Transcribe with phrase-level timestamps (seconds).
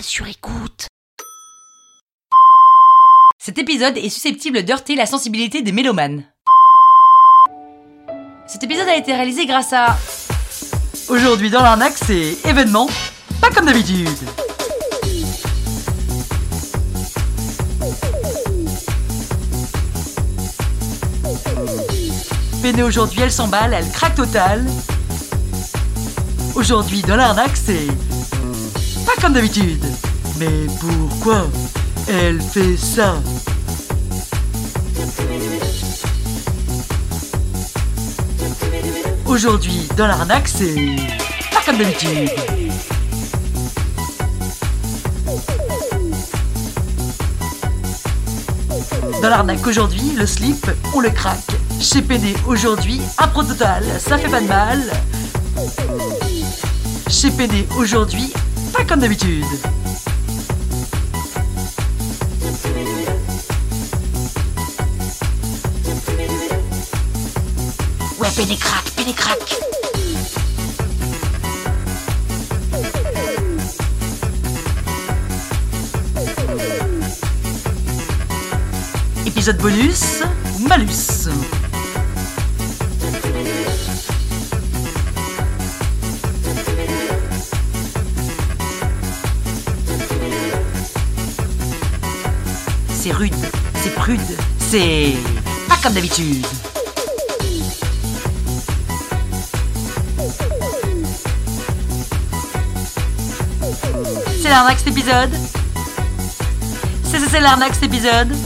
[0.00, 0.86] sur écoute.
[3.38, 6.24] Cet épisode est susceptible d'heurter la sensibilité des mélomanes.
[8.46, 9.96] Cet épisode a été réalisé grâce à...
[11.08, 12.88] Aujourd'hui dans l'arnaque, c'est événement,
[13.40, 14.08] pas comme d'habitude.
[22.62, 24.64] Péné aujourd'hui, elle s'emballe, elle craque total.
[26.54, 27.88] Aujourd'hui dans l'arnaque, c'est
[29.04, 29.84] pas comme d'habitude.
[30.38, 31.46] Mais pourquoi
[32.08, 33.16] elle fait ça?
[39.26, 40.96] Aujourd'hui, dans l'arnaque, c'est
[41.52, 42.30] pas comme d'habitude.
[49.22, 51.38] Dans l'arnaque aujourd'hui, le slip, on le craque.
[51.80, 54.82] Chez PD aujourd'hui, un pro total, ça fait pas de mal.
[57.08, 58.32] Chez PD aujourd'hui,
[58.72, 59.44] pas comme d'habitude.
[68.18, 69.38] Ouais, péné crack, péné crack.
[79.26, 80.22] Épisode bonus,
[80.68, 81.28] malus.
[93.02, 93.34] C'est rude,
[93.82, 94.20] c'est prude,
[94.60, 95.14] c'est
[95.68, 96.46] pas comme d'habitude.
[104.40, 105.30] C'est l'arnaque cet épisode.
[107.02, 108.36] C'est c'est l'arnaque cet épisode.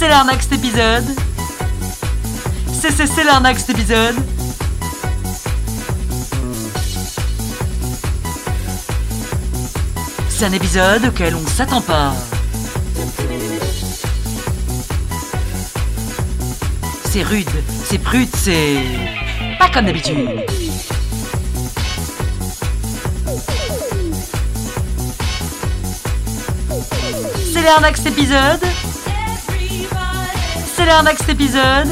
[0.00, 1.06] C'est l'arnaque cet épisode.
[2.72, 4.16] C'est c'est c'est l'arnaque cet épisode.
[10.38, 12.12] C'est un épisode auquel on s'attend pas.
[17.06, 17.48] C'est rude,
[17.84, 18.84] c'est prude, c'est
[19.58, 20.44] pas comme d'habitude.
[27.52, 28.60] C'est l'arnaque cet épisode.
[30.76, 31.88] C'est l'arnaque cet épisode.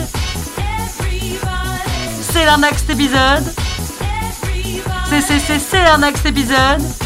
[2.31, 3.53] C'est l'arnaque cet épisode.
[5.09, 7.06] C'est c'est c'est c'est l'arnaque cet épisode.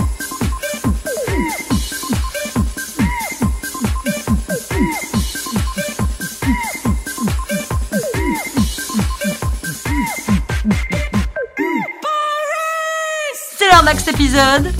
[13.83, 14.71] l'arnaque cet épisode.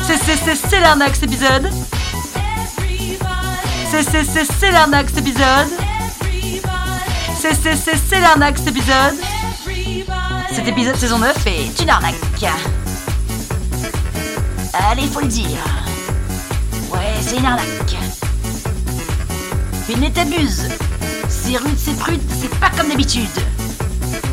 [0.00, 1.70] C'est l'arnaque cet épisode.
[3.88, 4.44] C'est c'est c'est
[8.08, 9.14] c'est l'arnaque cet épisode.
[10.52, 12.16] Cet épisode saison 9 est une arnaque.
[14.90, 15.46] Allez, faut le dire.
[16.92, 17.96] Ouais, c'est une arnaque.
[19.86, 20.68] Péné t'abuse.
[21.28, 23.28] C'est rude, c'est prude, c'est pas comme d'habitude.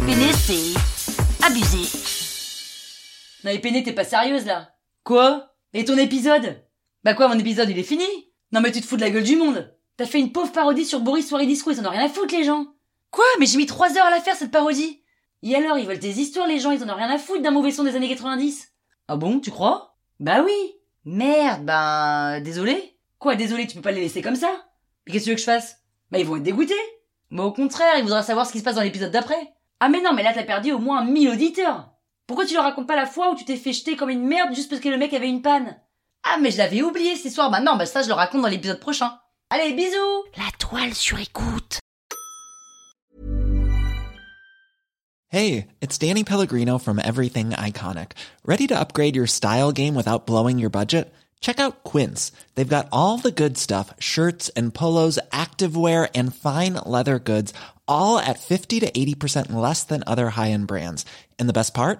[0.08, 2.07] Péné, c'est abusé.
[3.44, 4.72] Non mais Péné, t'es pas sérieuse là.
[5.04, 5.54] Quoi?
[5.74, 6.64] Et ton épisode?
[7.04, 8.06] Bah quoi, mon épisode il est fini?
[8.52, 9.74] Non mais tu te fous de la gueule du monde.
[9.98, 12.36] T'as fait une pauvre parodie sur Boris Soirée Disco, ils en ont rien à foutre
[12.36, 12.68] les gens.
[13.12, 13.26] Quoi?
[13.40, 15.02] Mais j'ai mis trois heures à la faire cette parodie.
[15.44, 17.52] Et alors, ils veulent tes histoires les gens, ils en ont rien à foutre d'un
[17.52, 18.74] mauvais son des années 90
[19.08, 19.96] Ah bon, tu crois?
[20.20, 20.76] Bah oui.
[21.06, 22.42] Merde, ben...
[22.42, 22.98] Désolé.
[23.18, 24.50] Quoi, désolé, tu peux pas les laisser comme ça?
[25.06, 25.78] Mais qu'est-ce que tu veux que je fasse?
[26.12, 26.74] Bah ils vont être dégoûtés.
[27.32, 29.54] Bah au contraire, ils voudraient savoir ce qui se passe dans l'épisode d'après.
[29.80, 31.90] Ah mais non, mais là t'as perdu au moins 1000 auditeurs
[32.28, 34.54] pourquoi tu leur racontes pas la fois où tu t'es fait jeter comme une merde
[34.54, 35.78] juste parce que le mec avait une panne?
[36.24, 38.50] Ah mais je l'avais oublié cette histoire, bah non, bah ça je le raconte dans
[38.50, 39.18] l'épisode prochain.
[39.50, 41.80] Allez, bisous La toile sur écoute.
[45.30, 48.12] Hey, it's Danny Pellegrino from Everything Iconic.
[48.46, 51.14] Ready to upgrade your style game without blowing your budget?
[51.40, 52.34] Check out Quince.
[52.56, 57.54] They've got all the good stuff shirts and polos, activewear, and fine leather goods,
[57.88, 61.06] all at 50 to 80% less than other high end brands.
[61.40, 62.00] And the best part?